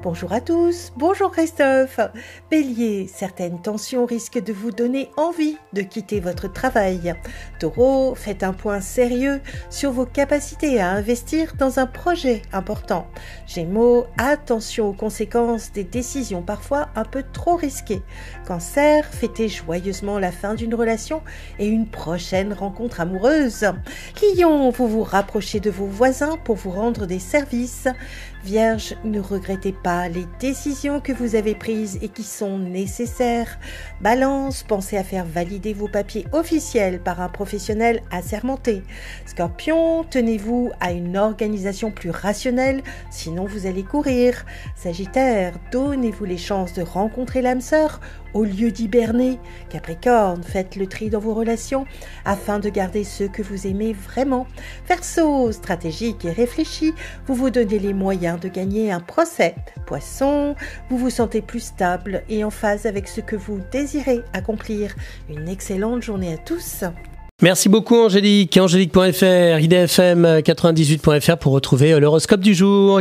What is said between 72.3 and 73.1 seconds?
du jour.